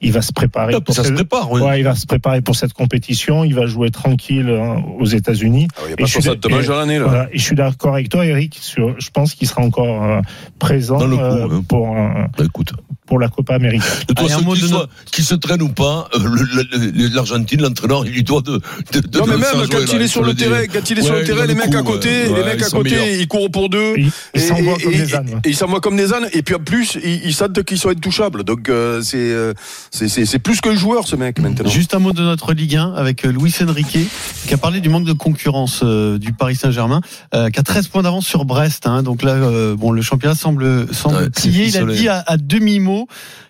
il 0.00 0.12
va 0.12 0.22
se 0.22 0.32
préparer. 0.32 0.74
Ah, 0.76 0.80
pour 0.80 0.94
ça 0.94 1.02
se 1.02 1.08
cette- 1.08 1.16
prépare, 1.16 1.50
oui. 1.50 1.60
Ouais, 1.60 1.80
il 1.80 1.84
va 1.84 1.94
se 1.94 2.06
préparer 2.06 2.40
pour 2.42 2.54
cette 2.56 2.72
compétition. 2.72 3.44
Il 3.44 3.54
va 3.54 3.66
jouer 3.66 3.90
tranquille 3.90 4.48
hein, 4.50 4.82
aux 4.98 5.06
États-Unis. 5.06 5.68
Ah, 5.76 5.80
Il 5.82 5.86
n'y 5.86 5.90
a 5.90 5.92
Et 5.94 5.96
pas 5.96 6.04
je 6.06 6.10
suis 6.12 6.22
60 6.22 6.42
d'ac- 6.42 6.52
matchs 6.52 6.68
à 6.68 6.78
l'année 6.78 6.98
là. 6.98 7.04
Voilà. 7.06 7.28
Et 7.32 7.38
je 7.38 7.42
suis 7.42 7.56
d'accord 7.56 7.94
avec 7.94 8.08
toi, 8.08 8.24
Eric. 8.26 8.56
Sur, 8.60 8.94
je 9.00 9.10
pense 9.10 9.34
qu'il 9.34 9.48
sera 9.48 9.62
encore 9.62 10.02
euh, 10.04 10.20
présent 10.58 10.98
Dans 10.98 11.06
le 11.06 11.16
coup, 11.16 11.22
euh, 11.22 11.45
pour 11.68 11.96
euh, 11.96 12.26
Bah, 12.36 12.44
écoute. 12.44 12.72
Pour 13.06 13.18
la 13.18 13.28
Copa 13.28 13.54
América. 13.54 13.84
De 14.08 14.14
toute 14.14 14.18
Allez, 14.18 14.28
de 14.60 14.66
soit- 14.66 14.88
qu'il 15.12 15.24
se 15.24 15.34
traîne 15.34 15.62
ou 15.62 15.68
pas, 15.68 16.08
euh, 16.14 16.18
le- 16.18 16.64
le- 16.78 16.90
le- 17.08 17.14
l'Argentine, 17.14 17.62
l'entraîneur, 17.62 18.04
il 18.06 18.12
lui 18.12 18.22
doit 18.22 18.42
de. 18.42 18.60
de, 18.92 19.00
de 19.00 19.18
Non 19.18 19.26
mais 19.26 19.34
de 19.34 19.38
même 19.38 19.68
quand 19.70 19.92
il 19.94 20.02
est 20.02 20.08
sur 20.08 20.22
le 20.22 20.34
terrain, 20.34 20.62
quand 20.72 20.90
il 20.90 20.98
est 20.98 21.02
sur 21.02 21.14
le 21.14 21.24
terrain, 21.24 21.42
a 21.42 21.46
les 21.46 21.54
le 21.54 21.60
mecs 21.60 21.70
coup, 21.70 21.78
à 21.78 21.82
côté, 21.82 22.08
ouais. 22.28 22.38
les 22.38 22.44
mecs 22.44 22.58
ils 22.60 22.64
à 22.64 22.70
côté, 22.70 23.20
ils 23.20 23.28
courent 23.28 23.50
pour 23.50 23.68
deux. 23.68 23.94
Il, 23.96 24.10
il 24.34 24.40
Et- 24.42 24.46
s'envoie 24.46 24.74
et- 24.78 24.82
comme 24.82 24.92
des 24.92 25.14
ânes. 25.14 25.40
Ils 25.46 25.56
s'envoient 25.56 25.80
comme 25.80 25.96
des 25.96 26.12
ânes. 26.12 26.26
Et 26.32 26.42
puis 26.42 26.54
en 26.54 26.58
plus, 26.58 26.98
ils, 27.02 27.24
ils 27.26 27.34
sentent 27.34 27.62
qu'ils 27.62 27.78
sont 27.78 27.88
intouchables. 27.90 28.42
Donc 28.44 28.68
euh, 28.68 29.00
c'est 29.02 29.16
euh, 29.18 29.52
c'est 29.90 30.38
plus 30.38 30.60
qu'un 30.60 30.74
joueur 30.74 31.06
ce 31.06 31.16
mec 31.16 31.38
maintenant. 31.38 31.70
Juste 31.70 31.94
un 31.94 31.98
mot 31.98 32.12
de 32.12 32.22
notre 32.22 32.52
Ligue 32.52 32.76
1 32.76 32.92
avec 32.94 33.22
Luis 33.22 33.54
Enrique 33.62 33.98
qui 34.46 34.54
a 34.54 34.58
parlé 34.58 34.80
du 34.80 34.88
manque 34.88 35.04
de 35.06 35.12
concurrence 35.12 35.82
du 35.84 36.32
Paris 36.32 36.56
Saint-Germain, 36.56 37.00
qui 37.32 37.36
a 37.58 37.62
13 37.62 37.88
points 37.88 38.02
d'avance 38.02 38.26
sur 38.26 38.44
Brest. 38.44 38.86
hein. 38.86 39.02
donc 39.02 39.22
là, 39.22 39.36
bon, 39.76 39.90
le 39.92 40.02
championnat 40.02 40.34
semble 40.34 40.92
semble. 40.94 41.30
Il 41.44 41.76
a 41.76 41.84
dit 41.84 42.08
à, 42.08 42.22
à 42.26 42.36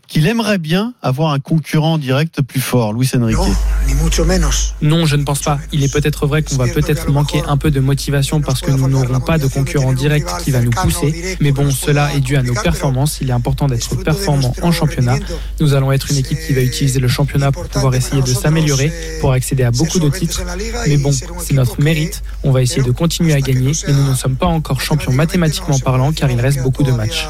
qu'il 0.09 0.27
aimerait 0.27 0.59
bien 0.59 0.95
avoir 1.03 1.33
un 1.33 1.41
concurrent 1.41 1.99
direct 1.99 2.41
plus 2.43 2.61
fort, 2.61 2.93
Luis 2.93 3.11
Enrique. 3.17 3.37
Non, 4.81 5.05
je 5.05 5.17
ne 5.17 5.25
pense 5.25 5.43
pas. 5.43 5.59
Il 5.73 5.83
est 5.83 5.93
peut-être 5.93 6.27
vrai 6.27 6.43
qu'on 6.43 6.57
va 6.57 6.69
peut-être 6.69 7.11
manquer 7.11 7.43
un 7.49 7.57
peu 7.57 7.71
de 7.71 7.81
motivation 7.81 8.41
parce 8.41 8.61
que 8.61 8.71
nous 8.71 8.89
n'aurons 8.89 9.21
pas 9.21 9.39
de 9.39 9.47
concurrent 9.49 9.93
direct 9.93 10.29
qui 10.45 10.51
va 10.53 10.61
nous 10.61 10.71
pousser. 10.71 11.37
Mais 11.41 11.51
bon, 11.51 11.71
cela 11.71 12.15
est 12.15 12.21
dû 12.21 12.37
à 12.37 12.43
nos 12.43 12.55
performances. 12.55 13.19
Il 13.21 13.31
est 13.31 13.33
important 13.33 13.67
d'être 13.67 13.97
performant 13.97 14.55
en 14.63 14.71
championnat. 14.73 15.17
Nous 15.61 15.75
allons 15.75 15.91
être 15.91 16.11
une 16.11 16.19
équipe 16.19 16.39
qui 16.47 16.53
va 16.53 16.63
utiliser 16.63 17.01
le 17.01 17.09
championnat 17.09 17.51
pour 17.51 17.69
pouvoir 17.69 17.95
essayer 17.95 18.23
de 18.23 18.27
s'améliorer, 18.29 18.93
pour 19.21 19.33
accéder 19.33 19.65
à 19.65 19.71
beaucoup 19.71 19.99
de 19.99 20.09
titres. 20.09 20.43
Mais 20.87 20.99
bon, 20.99 21.11
c'est 21.13 21.55
notre 21.55 21.81
mérite. 21.83 22.23
On 22.45 22.53
va 22.53 22.63
essayer 22.63 22.83
de 22.83 22.93
continuer 22.93 23.35
à 23.35 23.41
gagner. 23.41 23.73
Mais 23.87 23.93
nous 23.93 24.11
ne 24.11 24.15
sommes 24.15 24.37
pas 24.37 24.47
encore 24.47 24.81
champions 24.81 25.13
mathématiquement 25.13 25.79
parlant 25.81 26.13
car 26.13 26.31
il 26.31 26.41
reste 26.41 26.63
beaucoup 26.63 26.85
de 26.85 26.93
matchs. 26.93 27.27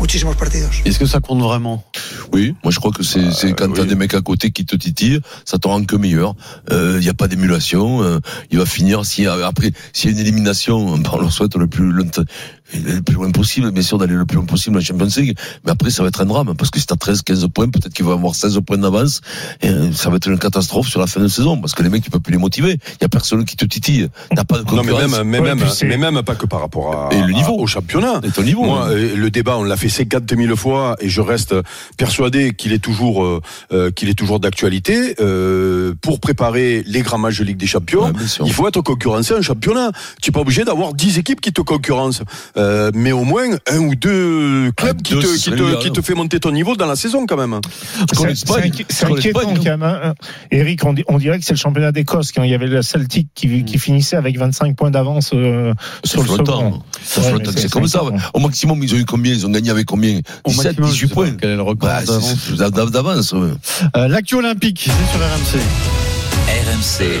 Muchísimos 0.00 0.34
partidos. 0.36 0.82
Est-ce 0.84 0.98
que 0.98 1.06
ça 1.06 1.20
compte 1.20 1.40
vraiment? 1.40 1.84
Oui, 2.32 2.54
moi 2.64 2.72
je 2.72 2.78
crois 2.80 2.90
que 2.90 3.04
c'est 3.04 3.30
c'est 3.30 3.52
quand 3.52 3.72
t'as 3.72 3.84
des 3.84 3.94
mecs 3.94 4.14
à 4.14 4.20
côté 4.20 4.50
qui 4.50 4.64
te 4.66 4.74
titillent, 4.74 5.20
ça 5.44 5.58
te 5.58 5.68
rend 5.68 5.84
que 5.84 5.94
meilleur. 5.96 6.34
Il 6.70 6.98
n'y 6.98 7.08
a 7.08 7.14
pas 7.14 7.28
d'émulation. 7.28 8.02
euh, 8.02 8.18
il 8.50 8.58
va 8.58 8.66
finir 8.66 9.04
si 9.06 9.26
après 9.26 9.70
s'il 9.92 10.10
y 10.10 10.12
a 10.12 10.16
une 10.16 10.22
élimination, 10.26 10.86
on 11.12 11.18
leur 11.20 11.32
souhaite 11.32 11.54
le 11.56 11.66
plus 11.68 11.92
longtemps- 11.92 12.24
le 12.78 13.00
plus 13.02 13.14
loin 13.14 13.30
possible, 13.30 13.70
bien 13.70 13.82
sûr 13.82 13.98
d'aller 13.98 14.14
le 14.14 14.24
plus 14.26 14.36
loin 14.36 14.44
possible 14.46 14.76
en 14.76 14.80
Champions 14.80 15.08
League. 15.16 15.36
Mais 15.64 15.70
après 15.72 15.90
ça 15.90 16.02
va 16.02 16.08
être 16.08 16.20
un 16.20 16.26
drame 16.26 16.54
parce 16.56 16.70
que 16.70 16.78
si 16.80 16.86
t'as 16.86 16.96
13, 16.96 17.22
15 17.22 17.46
points, 17.54 17.68
peut-être 17.68 17.92
qu'il 17.92 18.04
va 18.04 18.12
avoir 18.12 18.34
16 18.34 18.58
points 18.66 18.78
d'avance. 18.78 19.20
Et 19.62 19.68
euh, 19.68 19.92
ça 19.92 20.10
va 20.10 20.16
être 20.16 20.28
une 20.28 20.38
catastrophe 20.38 20.88
sur 20.88 21.00
la 21.00 21.06
fin 21.06 21.20
de 21.20 21.28
saison 21.28 21.58
parce 21.60 21.74
que 21.74 21.82
les 21.82 21.88
mecs 21.88 22.02
tu 22.02 22.10
peux 22.10 22.20
plus 22.20 22.32
les 22.32 22.38
motiver. 22.38 22.72
Il 22.72 23.02
y 23.02 23.04
a 23.04 23.08
personne 23.08 23.44
qui 23.44 23.56
te 23.56 23.64
titille. 23.64 24.08
T'as 24.34 24.44
pas 24.44 24.58
de 24.58 24.64
Non 24.64 24.82
mais 24.82 24.90
concurrence. 24.92 25.10
même 25.18 25.28
mais 25.28 25.40
même 25.40 25.64
mais 25.84 25.96
même 25.96 26.22
pas 26.22 26.34
que 26.34 26.46
par 26.46 26.60
rapport 26.60 26.94
à, 26.94 27.14
Et 27.14 27.20
le 27.22 27.32
niveau. 27.32 27.58
à- 27.58 27.62
au 27.62 27.66
championnat. 27.66 28.20
Et 28.24 28.30
ton 28.30 28.42
niveau. 28.42 28.64
Moi, 28.64 28.88
euh, 28.90 29.16
le 29.16 29.30
débat, 29.30 29.56
on 29.58 29.64
l'a 29.64 29.76
fait 29.76 29.88
50 29.88 30.34
000 30.36 30.56
fois, 30.56 30.96
et 31.00 31.08
je 31.08 31.20
reste 31.20 31.54
persuadé 31.96 32.52
qu'il 32.54 32.72
est 32.72 32.78
toujours, 32.78 33.24
euh, 33.24 33.40
euh, 33.72 33.90
qu'il 33.90 34.08
est 34.08 34.14
toujours 34.14 34.40
d'actualité. 34.40 35.14
Euh, 35.20 35.94
pour 36.00 36.20
préparer 36.20 36.82
les 36.86 37.02
grands 37.02 37.18
matchs 37.18 37.38
de 37.38 37.44
Ligue 37.44 37.56
des 37.56 37.66
Champions, 37.66 38.04
Ouais, 38.06 38.12
il 38.44 38.52
faut 38.52 38.66
être 38.68 38.80
concurrencé 38.80 39.34
en 39.34 39.42
championnat. 39.42 39.90
Tu 40.20 40.30
n'es 40.30 40.32
pas 40.32 40.40
obligé 40.40 40.64
d'avoir 40.64 40.94
10 40.94 41.18
équipes 41.18 41.40
qui 41.40 41.52
te 41.52 41.60
concurrencent, 41.60 42.22
euh, 42.56 42.61
mais 42.94 43.12
au 43.12 43.24
moins 43.24 43.44
un 43.70 43.78
ou 43.78 43.94
deux 43.94 44.70
clubs 44.76 44.96
Ah, 44.98 45.02
qui, 45.02 45.14
deux, 45.14 45.20
te, 45.22 45.26
qui, 45.36 45.50
te, 45.50 45.82
qui 45.82 45.90
te 45.92 46.00
fait 46.02 46.14
monter 46.14 46.40
ton 46.40 46.50
niveau 46.52 46.76
dans 46.76 46.86
la 46.86 46.96
saison 46.96 47.26
quand 47.26 47.36
même. 47.36 47.58
C'est- 48.34 49.06
inquiétant 49.06 49.40
quand 49.54 49.62
même. 49.64 49.82
hein. 49.82 50.14
Eric, 50.50 50.80
on, 50.84 51.18
dirait 51.18 51.38
que 51.38 51.44
c'est 51.44 51.52
le 51.54 51.58
championnat 51.58 51.92
d'Écosse 51.92 52.32
quand 52.32 52.42
il 52.42 52.50
y 52.50 52.54
avait 52.54 52.66
le 52.66 52.82
Celtic 52.82 53.28
qui, 53.34 53.64
qui 53.64 53.78
finissait 53.78 54.16
avec 54.16 54.38
25 54.38 54.76
points 54.76 54.90
d'avance 54.90 55.30
euh, 55.34 55.72
sur 56.04 56.22
le 56.22 56.28
second. 56.28 56.82
Ça 57.04 57.20
Ouais, 57.32 57.42
c'est 57.56 57.70
comme 57.70 57.86
ça. 57.86 58.02
Au 58.34 58.40
maximum, 58.40 58.82
ils 58.82 58.94
ont 58.94 58.98
eu 58.98 59.04
combien? 59.04 59.32
Ils 59.32 59.46
ont 59.46 59.50
gagné 59.50 59.70
avec 59.70 59.86
combien? 59.86 60.20
Au 60.44 60.50
17, 60.50 60.78
maximum, 60.78 60.88
je 60.88 60.92
18 60.94 61.00
sais 61.00 61.08
pas 61.08 61.14
points. 61.14 61.30
Quel 61.40 61.50
est 61.50 61.56
le 61.56 61.62
record 61.62 61.88
Bah, 61.88 62.00
c'est- 62.00 62.06
d'avance. 62.06 63.34
Euh, 63.96 64.08
L'actu 64.08 64.34
olympique, 64.36 64.80
c'est 64.84 65.10
sur 65.16 65.20
RMC. 65.20 66.11
RMC, 66.62 67.18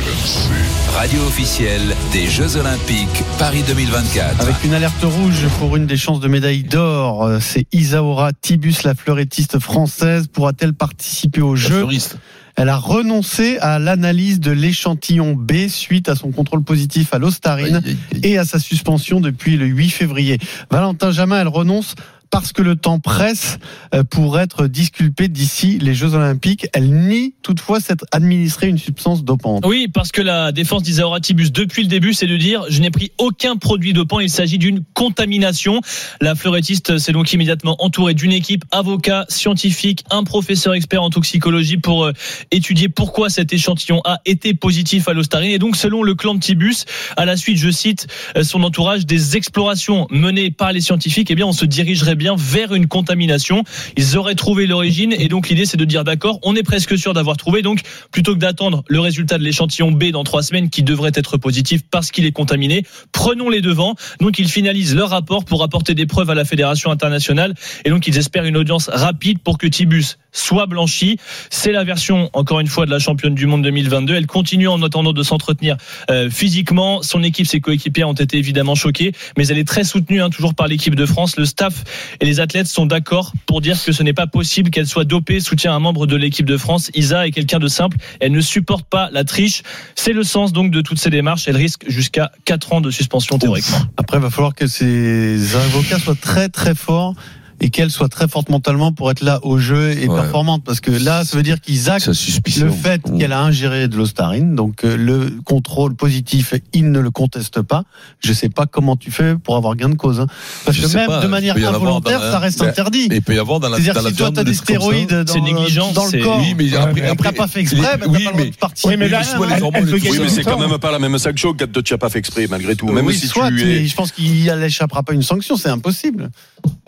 radio 0.94 1.20
officielle 1.22 1.96
des 2.12 2.28
Jeux 2.28 2.56
Olympiques 2.56 3.24
Paris 3.40 3.64
2024. 3.66 4.40
Avec 4.40 4.62
une 4.62 4.72
alerte 4.72 5.02
rouge 5.02 5.48
pour 5.58 5.74
une 5.74 5.86
des 5.86 5.96
chances 5.96 6.20
de 6.20 6.28
médaille 6.28 6.62
d'or, 6.62 7.24
euh, 7.24 7.38
c'est 7.40 7.66
Isaora 7.72 8.32
Tibus, 8.32 8.84
la 8.84 8.94
fleurettiste 8.94 9.58
française. 9.58 10.28
Pourra-t-elle 10.28 10.74
participer 10.74 11.40
aux 11.40 11.56
La 11.56 11.60
Jeux 11.60 11.78
fleuriste. 11.78 12.18
Elle 12.54 12.68
a 12.68 12.76
renoncé 12.76 13.58
à 13.58 13.80
l'analyse 13.80 14.38
de 14.38 14.52
l'échantillon 14.52 15.34
B 15.34 15.66
suite 15.66 16.08
à 16.08 16.14
son 16.14 16.30
contrôle 16.30 16.62
positif 16.62 17.12
à 17.12 17.18
l'ostarine 17.18 17.82
et 18.22 18.38
à 18.38 18.44
sa 18.44 18.60
suspension 18.60 19.18
depuis 19.18 19.56
le 19.56 19.66
8 19.66 19.90
février. 19.90 20.38
Valentin 20.70 21.10
Jamin, 21.10 21.40
elle 21.40 21.48
renonce 21.48 21.96
parce 22.32 22.52
que 22.52 22.62
le 22.62 22.76
temps 22.76 22.98
presse 22.98 23.58
euh, 23.94 24.04
pour 24.04 24.40
être 24.40 24.66
disculpée 24.66 25.28
d'ici 25.28 25.78
les 25.78 25.94
Jeux 25.94 26.14
Olympiques. 26.14 26.66
Elle 26.72 26.90
nie 26.90 27.34
toutefois 27.42 27.78
s'être 27.78 28.06
administré 28.10 28.68
une 28.68 28.78
substance 28.78 29.22
dopante. 29.22 29.64
Oui, 29.66 29.86
parce 29.86 30.10
que 30.10 30.22
la 30.22 30.50
défense 30.50 30.82
d'Isaora 30.82 31.20
Tibus 31.20 31.52
depuis 31.52 31.82
le 31.82 31.88
début, 31.88 32.14
c'est 32.14 32.26
de 32.26 32.38
dire 32.38 32.64
je 32.70 32.80
n'ai 32.80 32.90
pris 32.90 33.12
aucun 33.18 33.56
produit 33.56 33.92
dopant, 33.92 34.18
il 34.18 34.30
s'agit 34.30 34.56
d'une 34.56 34.82
contamination. 34.94 35.82
La 36.22 36.34
fleurettiste 36.34 36.96
s'est 36.96 37.12
donc 37.12 37.30
immédiatement 37.34 37.76
entourée 37.84 38.14
d'une 38.14 38.32
équipe, 38.32 38.64
avocat, 38.70 39.26
scientifique, 39.28 40.02
un 40.10 40.24
professeur 40.24 40.72
expert 40.72 41.02
en 41.02 41.10
toxicologie 41.10 41.76
pour 41.76 42.06
euh, 42.06 42.12
étudier 42.50 42.88
pourquoi 42.88 43.28
cet 43.28 43.52
échantillon 43.52 44.00
a 44.06 44.20
été 44.24 44.54
positif 44.54 45.06
à 45.06 45.12
l'ostarine. 45.12 45.50
Et 45.50 45.58
donc, 45.58 45.76
selon 45.76 46.02
le 46.02 46.14
clan 46.14 46.34
de 46.34 46.40
Tibus, 46.40 46.86
à 47.18 47.26
la 47.26 47.36
suite, 47.36 47.58
je 47.58 47.70
cite 47.70 48.06
euh, 48.38 48.42
son 48.42 48.62
entourage, 48.62 49.04
des 49.04 49.36
explorations 49.36 50.06
menées 50.10 50.50
par 50.50 50.72
les 50.72 50.80
scientifiques, 50.80 51.30
eh 51.30 51.34
bien, 51.34 51.46
on 51.46 51.52
se 51.52 51.66
dirigerait 51.66 52.14
bien 52.14 52.21
vers 52.36 52.74
une 52.74 52.86
contamination. 52.86 53.64
Ils 53.96 54.16
auraient 54.16 54.34
trouvé 54.34 54.66
l'origine 54.66 55.12
et 55.12 55.28
donc 55.28 55.48
l'idée 55.48 55.66
c'est 55.66 55.76
de 55.76 55.84
dire 55.84 56.04
d'accord, 56.04 56.38
on 56.42 56.54
est 56.56 56.62
presque 56.62 56.96
sûr 56.96 57.14
d'avoir 57.14 57.36
trouvé. 57.36 57.62
Donc 57.62 57.80
plutôt 58.10 58.34
que 58.34 58.38
d'attendre 58.38 58.84
le 58.88 59.00
résultat 59.00 59.38
de 59.38 59.44
l'échantillon 59.44 59.90
B 59.92 60.04
dans 60.10 60.24
trois 60.24 60.42
semaines 60.42 60.70
qui 60.70 60.82
devrait 60.82 61.12
être 61.14 61.36
positif 61.36 61.82
parce 61.90 62.10
qu'il 62.10 62.24
est 62.24 62.32
contaminé, 62.32 62.84
prenons 63.12 63.48
les 63.48 63.60
devants. 63.60 63.94
Donc 64.20 64.38
ils 64.38 64.48
finalisent 64.48 64.94
leur 64.94 65.10
rapport 65.10 65.44
pour 65.44 65.62
apporter 65.62 65.94
des 65.94 66.06
preuves 66.06 66.30
à 66.30 66.34
la 66.34 66.44
fédération 66.44 66.90
internationale 66.90 67.54
et 67.84 67.90
donc 67.90 68.06
ils 68.06 68.16
espèrent 68.18 68.44
une 68.44 68.56
audience 68.56 68.88
rapide 68.88 69.38
pour 69.40 69.58
que 69.58 69.66
Tibus 69.66 70.18
soit 70.32 70.66
blanchi. 70.66 71.18
C'est 71.50 71.72
la 71.72 71.84
version 71.84 72.30
encore 72.32 72.60
une 72.60 72.66
fois 72.66 72.86
de 72.86 72.90
la 72.90 72.98
championne 72.98 73.34
du 73.34 73.46
monde 73.46 73.62
2022. 73.62 74.14
Elle 74.14 74.26
continue 74.26 74.68
en 74.68 74.82
attendant 74.82 75.12
de 75.12 75.22
s'entretenir 75.22 75.76
euh, 76.10 76.30
physiquement. 76.30 77.02
Son 77.02 77.22
équipe, 77.22 77.46
ses 77.46 77.60
coéquipiers 77.60 78.04
ont 78.04 78.12
été 78.14 78.38
évidemment 78.38 78.74
choqués, 78.74 79.12
mais 79.36 79.46
elle 79.48 79.58
est 79.58 79.68
très 79.68 79.84
soutenue 79.84 80.22
hein, 80.22 80.30
toujours 80.30 80.54
par 80.54 80.68
l'équipe 80.68 80.94
de 80.94 81.06
France. 81.06 81.36
Le 81.36 81.44
staff 81.44 81.84
et 82.20 82.24
les 82.24 82.40
athlètes 82.40 82.66
sont 82.66 82.86
d'accord 82.86 83.32
pour 83.46 83.60
dire 83.60 83.82
que 83.82 83.92
ce 83.92 84.02
n'est 84.02 84.12
pas 84.12 84.26
possible 84.26 84.70
qu'elle 84.70 84.86
soit 84.86 85.04
dopée, 85.04 85.40
soutient 85.40 85.74
un 85.74 85.78
membre 85.78 86.06
de 86.06 86.16
l'équipe 86.16 86.46
de 86.46 86.56
France. 86.56 86.90
Isa 86.94 87.26
est 87.26 87.30
quelqu'un 87.30 87.58
de 87.58 87.68
simple, 87.68 87.96
elle 88.20 88.32
ne 88.32 88.40
supporte 88.40 88.86
pas 88.86 89.10
la 89.12 89.24
triche. 89.24 89.62
C'est 89.94 90.12
le 90.12 90.24
sens 90.24 90.52
donc 90.52 90.70
de 90.70 90.80
toutes 90.80 90.98
ces 90.98 91.10
démarches. 91.10 91.48
Elle 91.48 91.56
risque 91.56 91.84
jusqu'à 91.88 92.30
4 92.44 92.72
ans 92.74 92.80
de 92.80 92.90
suspension 92.90 93.38
théoriquement. 93.38 93.78
Après, 93.96 94.18
il 94.18 94.22
va 94.22 94.30
falloir 94.30 94.54
que 94.54 94.66
ces 94.66 95.56
avocats 95.56 95.98
soient 95.98 96.14
très 96.14 96.48
très 96.48 96.74
forts 96.74 97.14
et 97.62 97.70
qu'elle 97.70 97.90
soit 97.90 98.08
très 98.08 98.26
forte 98.28 98.48
mentalement 98.50 98.92
pour 98.92 99.10
être 99.10 99.22
là 99.22 99.38
au 99.44 99.56
jeu 99.58 99.92
et 99.92 100.08
Ouais. 100.08 100.14
performante. 100.16 100.64
Parce 100.64 100.80
que 100.80 100.90
là, 100.90 101.24
ça 101.24 101.36
veut 101.36 101.42
dire 101.44 101.60
qu'ils 101.60 101.88
actent 101.88 102.08
le 102.08 102.70
fait 102.70 103.00
qu'elle 103.18 103.32
a 103.32 103.40
ingéré 103.40 103.86
de 103.88 103.96
l'ostarine, 103.96 104.54
donc 104.54 104.84
euh, 104.84 104.96
le 104.96 105.30
contrôle 105.44 105.94
positif, 105.94 106.54
il 106.72 106.90
ne 106.90 106.98
le 106.98 107.10
conteste 107.10 107.62
pas. 107.62 107.84
Je 108.20 108.32
sais 108.32 108.48
pas 108.48 108.66
comment 108.66 108.96
tu 108.96 109.10
fais 109.10 109.36
pour 109.36 109.56
avoir 109.56 109.76
gain 109.76 109.88
de 109.88 109.94
cause. 109.94 110.20
hein. 110.20 110.26
Parce 110.64 110.76
Je 110.76 110.86
que 110.86 110.92
même 110.94 111.06
pas, 111.06 111.20
de 111.20 111.28
manière 111.28 111.56
involontaire, 111.56 112.20
la- 112.20 112.32
ça 112.32 112.38
reste 112.40 112.60
Mais- 112.60 112.68
interdit. 112.68 113.06
Mais 113.08 113.16
il 113.16 113.22
peut 113.22 113.34
y 113.34 113.38
avoir 113.38 113.60
dans 113.60 113.68
la, 113.68 113.76
C'est-à-dire 113.76 113.94
dans 113.94 114.02
la 114.02 114.10
si 114.10 114.16
toi 114.16 114.26
viande 114.26 114.34
t'as 114.36 114.44
des 114.44 114.54
stéroïdes 114.54 115.08
dans, 115.24 115.32
C'est 115.32 115.40
négligent, 115.40 115.92
dans 115.92 116.06
le 116.06 116.22
corps, 116.22 116.38
Oui, 116.40 116.54
mais 116.58 116.74
après, 116.76 117.00
que 117.00 117.06
après, 117.06 117.30
t'as 117.30 117.36
pas 117.36 117.46
fait 117.46 117.60
exprès, 117.60 117.92
les- 117.92 117.98
bah, 117.98 118.06
oui, 118.08 118.28
mais-. 118.36 118.50
Oui, 118.84 118.96
mais 118.98 119.08
là, 119.08 119.22
Oui, 119.32 120.18
mais 120.20 120.28
c'est 120.28 120.42
quand 120.42 120.58
même 120.58 120.76
pas 120.78 120.90
la 120.90 120.98
même 120.98 121.16
sanction 121.18 121.54
quand 121.54 121.66
tu 121.82 121.92
n'as 121.94 121.98
pas 121.98 122.08
fait 122.10 122.18
exprès, 122.18 122.46
malgré 122.50 122.74
tout. 122.74 122.86
Même 122.88 123.10
si 123.12 123.28
tu 123.28 123.38
je 123.86 123.94
pense 123.94 124.10
qu'il 124.12 124.44
n'échappera 124.58 125.02
pas 125.02 125.12
une 125.12 125.22
sanction, 125.22 125.56
c'est 125.56 125.68
impossible. 125.68 126.30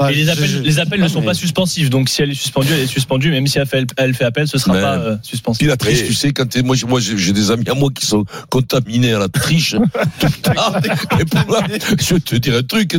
Et 0.09 0.15
les 0.15 0.25
je- 0.25 0.31
appels, 0.31 0.47
je- 0.64 0.64
les 0.65 0.79
appels 0.79 1.01
ne 1.01 1.09
sont 1.09 1.21
mais- 1.21 1.27
pas 1.27 1.35
suspensifs. 1.35 1.91
Donc 1.91 2.09
si 2.09 2.23
elle 2.23 2.31
est 2.31 2.35
suspendue, 2.35 2.73
elle 2.73 2.81
est 2.81 2.87
suspendue. 2.87 3.31
Même 3.31 3.47
si 3.47 3.59
elle 3.59 3.67
fait, 3.67 3.87
elle 3.97 4.15
fait 4.15 4.25
appel, 4.25 4.49
ce 4.49 4.59
sera 4.59 4.75
Mais- 4.75 4.81
pas 4.81 4.97
euh, 4.99 5.17
suspensif. 5.23 5.59
Puis 5.59 5.69
la 5.69 5.77
triche, 5.77 6.05
tu 6.07 6.15
sais, 6.15 6.33
quand 6.33 6.47
t'es, 6.49 6.63
moi, 6.63 6.77
j'ai- 6.77 6.87
moi, 6.87 7.01
j'ai 7.01 7.33
des 7.33 7.51
amis 7.51 7.69
à 7.69 7.75
moi 7.75 7.91
qui 7.95 8.07
sont 8.07 8.25
contaminés 8.51 9.13
à 9.13 9.19
la 9.19 9.29
triche. 9.29 9.77
tout 10.21 10.27
le 10.27 10.55
temps. 10.55 11.19
Et 11.21 11.25
pour 11.25 11.53
là, 11.55 11.67
je 12.01 12.15
te 12.17 12.37
dirais 12.37 12.59
un 12.59 12.63
truc, 12.63 12.97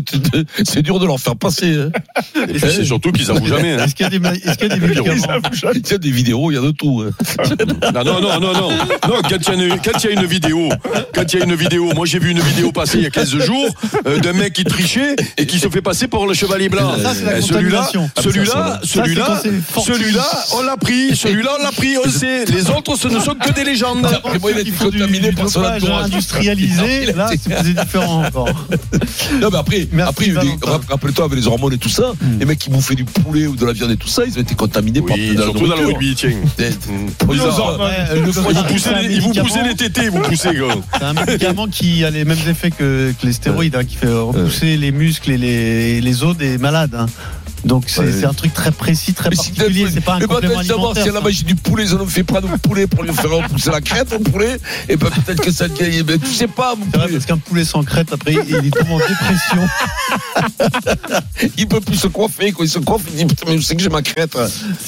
c'est 0.66 0.82
dur 0.82 1.00
de 1.00 1.06
leur 1.06 1.20
faire 1.20 1.36
passer. 1.36 1.74
hein. 1.76 1.90
Et 2.50 2.54
puis 2.54 2.60
c'est 2.60 2.86
surtout 2.86 3.12
qu'ils 3.12 3.30
avouent 3.32 3.48
jamais. 3.48 3.74
hein. 3.74 3.86
Est-ce 3.86 3.96
qu'il 3.96 4.04
y 4.04 4.08
a 4.08 4.10
des, 4.10 4.20
ma- 4.20 4.34
est-ce 4.34 4.58
qu'il 4.58 4.68
y 4.68 4.72
a 4.72 4.76
des 4.76 4.88
médicaments 4.88 5.40
Il 5.74 5.88
y 5.90 5.94
a 5.94 5.98
des 5.98 6.12
vidéos, 6.12 6.52
il 6.52 6.56
y 6.56 6.58
a 6.58 6.62
de 6.62 6.72
tout. 6.72 7.04
hein. 7.08 7.92
Non, 7.94 8.04
non, 8.04 8.22
non, 8.22 8.40
non, 8.40 8.54
non. 8.54 8.70
Non, 8.72 9.22
quand 9.30 9.38
il 9.38 9.48
y, 9.48 9.50
a 9.50 9.54
une- 9.54 9.80
quand 9.82 10.04
il 10.04 10.06
y 10.06 10.08
a 10.10 10.12
une 10.22 10.26
vidéo, 10.26 10.70
quand 11.14 11.34
il 11.34 11.40
y 11.40 11.42
a 11.42 11.46
une 11.46 11.56
vidéo, 11.56 11.92
moi 11.96 12.06
j'ai 12.06 12.20
vu 12.20 12.32
une 12.32 12.40
vidéo 12.40 12.72
passer 12.72 12.98
il 12.98 13.04
y 13.04 13.08
a 13.08 13.10
15 13.10 13.38
jours 13.40 13.70
euh, 14.06 14.20
d'un 14.20 14.34
mec 14.34 14.54
qui 14.54 14.64
trichait 14.64 15.16
et 15.38 15.46
qui 15.46 15.60
se 15.60 15.70
fait 15.70 15.82
passer 15.82 16.08
pour 16.08 16.28
le 16.28 16.34
chevalier 16.34 16.70
blanc. 16.70 16.96
Ça, 17.02 17.14
celui-là, 17.46 17.88
celui-là, 18.20 18.80
celui-là, 18.84 19.42
celui-là, 19.86 20.26
on 20.58 20.62
l'a 20.64 20.78
pris, 20.78 21.16
celui-là, 21.16 21.52
on 21.60 21.64
l'a 21.64 21.72
pris, 21.72 21.98
on 21.98 22.06
le 22.06 22.12
sait. 22.12 22.46
Les 22.46 22.70
autres, 22.70 22.96
ce 22.98 23.08
ne 23.08 23.20
sont 23.20 23.36
que 23.36 23.52
des 23.54 23.64
légendes. 23.64 24.06
Après, 24.06 24.40
moi, 24.40 24.52
il 24.52 24.64
du- 24.64 24.72
contaminé 24.74 25.32
par 25.32 25.50
son 25.50 25.64
entourage. 25.64 26.06
industrialisé, 26.06 27.14
là, 27.14 27.30
c'est 27.32 27.74
différent 27.74 28.24
encore. 28.26 28.50
Non, 29.42 29.50
mais 29.52 29.58
après, 29.58 29.88
après, 30.06 30.32
rappelle-toi, 30.90 31.26
avec 31.26 31.40
les 31.40 31.48
hormones 31.48 31.74
et 31.74 31.78
tout 31.78 31.90
ça, 31.90 32.14
Hmm. 32.22 32.40
les 32.40 32.46
mecs 32.46 32.60
qui 32.60 32.70
bouffaient 32.70 32.96
du 32.96 33.04
poulet 33.06 33.48
ou 33.48 33.56
de 33.56 33.66
la 33.66 33.74
viande 33.74 33.92
et 33.92 33.98
tout 33.98 34.08
ça, 34.08 34.24
ils 34.26 34.38
ont 34.38 34.42
été 34.42 34.56
contaminés 34.56 35.02
par 35.02 35.18
surtout 35.18 35.68
dans 35.68 35.76
le 35.76 35.86
rugby, 35.88 36.16
tiens. 36.16 36.32
Des- 36.58 36.70
Mm. 36.70 37.08
Ils 37.32 37.38
vous 39.22 39.40
un 39.60 39.64
les- 39.64 39.76
tétés, 39.76 40.10
vous 40.10 40.20
poussez, 40.20 40.54
gros. 40.54 40.82
C'est 40.98 41.04
un 41.04 41.14
médicament 41.14 41.68
qui 41.68 42.04
a 42.06 42.10
les 42.10 42.26
mêmes 42.26 42.38
effets 42.50 42.72
que, 42.72 43.14
les 43.24 43.34
stéroïdes, 43.34 43.76
hein, 43.76 43.84
qui 43.84 43.96
fait 43.96 44.08
repousser 44.12 44.78
les 44.78 44.92
muscles 44.92 45.32
et 45.32 45.38
les, 45.38 46.02
les 46.02 46.24
os 46.24 46.36
des 46.38 46.58
malades. 46.58 46.96
Hein. 47.66 47.68
Donc 47.68 47.86
c'est 47.88 48.02
Ouais. 48.02 48.26
un 48.26 48.34
truc 48.34 48.54
très 48.54 48.72
précis, 48.72 49.14
très 49.14 49.30
Mais 49.30 49.36
si 49.36 49.52
particulier. 49.52 49.88
C'est 49.92 50.02
pas 50.02 50.16
un 50.16 50.20
bah, 50.20 50.28
complément 50.28 50.60
alimentaire. 50.60 51.04
si 51.04 51.10
à 51.10 51.14
la 51.14 51.22
magie 51.22 51.44
du 51.44 51.56
poulet, 51.56 51.84
ils 51.86 51.94
en 51.96 52.02
ont 52.02 52.06
fait 52.06 52.24
prendre 52.24 52.52
au 52.54 52.58
poulet 52.58 52.88
pour 52.88 53.04
lui 53.04 53.14
faire 53.14 53.32
repousser 53.32 53.72
la 53.72 53.82
crête 53.82 54.14
au 54.14 54.20
poulet, 54.20 54.58
et 54.88 54.96
ben 54.96 55.10
peut-être 55.10 55.42
que 55.42 55.52
ça. 55.52 55.68
Ben, 55.68 56.20
tu 56.20 56.32
sais 56.34 56.48
pas, 56.48 56.76
mon 56.76 56.86
C'est 56.92 56.98
vrai 56.98 57.08
parce 57.10 57.26
qu'un 57.26 57.38
poulet 57.38 57.66
sans 57.66 57.84
crête, 57.84 58.12
après, 58.14 58.34
il 58.34 58.72
tombe 58.72 58.92
en 58.92 58.98
dépression. 59.00 59.68
il 61.58 61.68
peut 61.68 61.82
plus 61.82 61.98
se 61.98 62.08
coiffer, 62.08 62.52
quoi. 62.52 62.66
Il 62.66 62.70
se 62.70 62.80
coiffe, 62.80 63.04
il 63.10 63.16
dit 63.16 63.26
putain, 63.26 63.46
mais 63.50 63.58
je 63.58 63.64
sais 63.64 63.76
que 63.76 63.82
j'ai 63.82 63.90
ma 63.90 64.02
crête. 64.02 64.38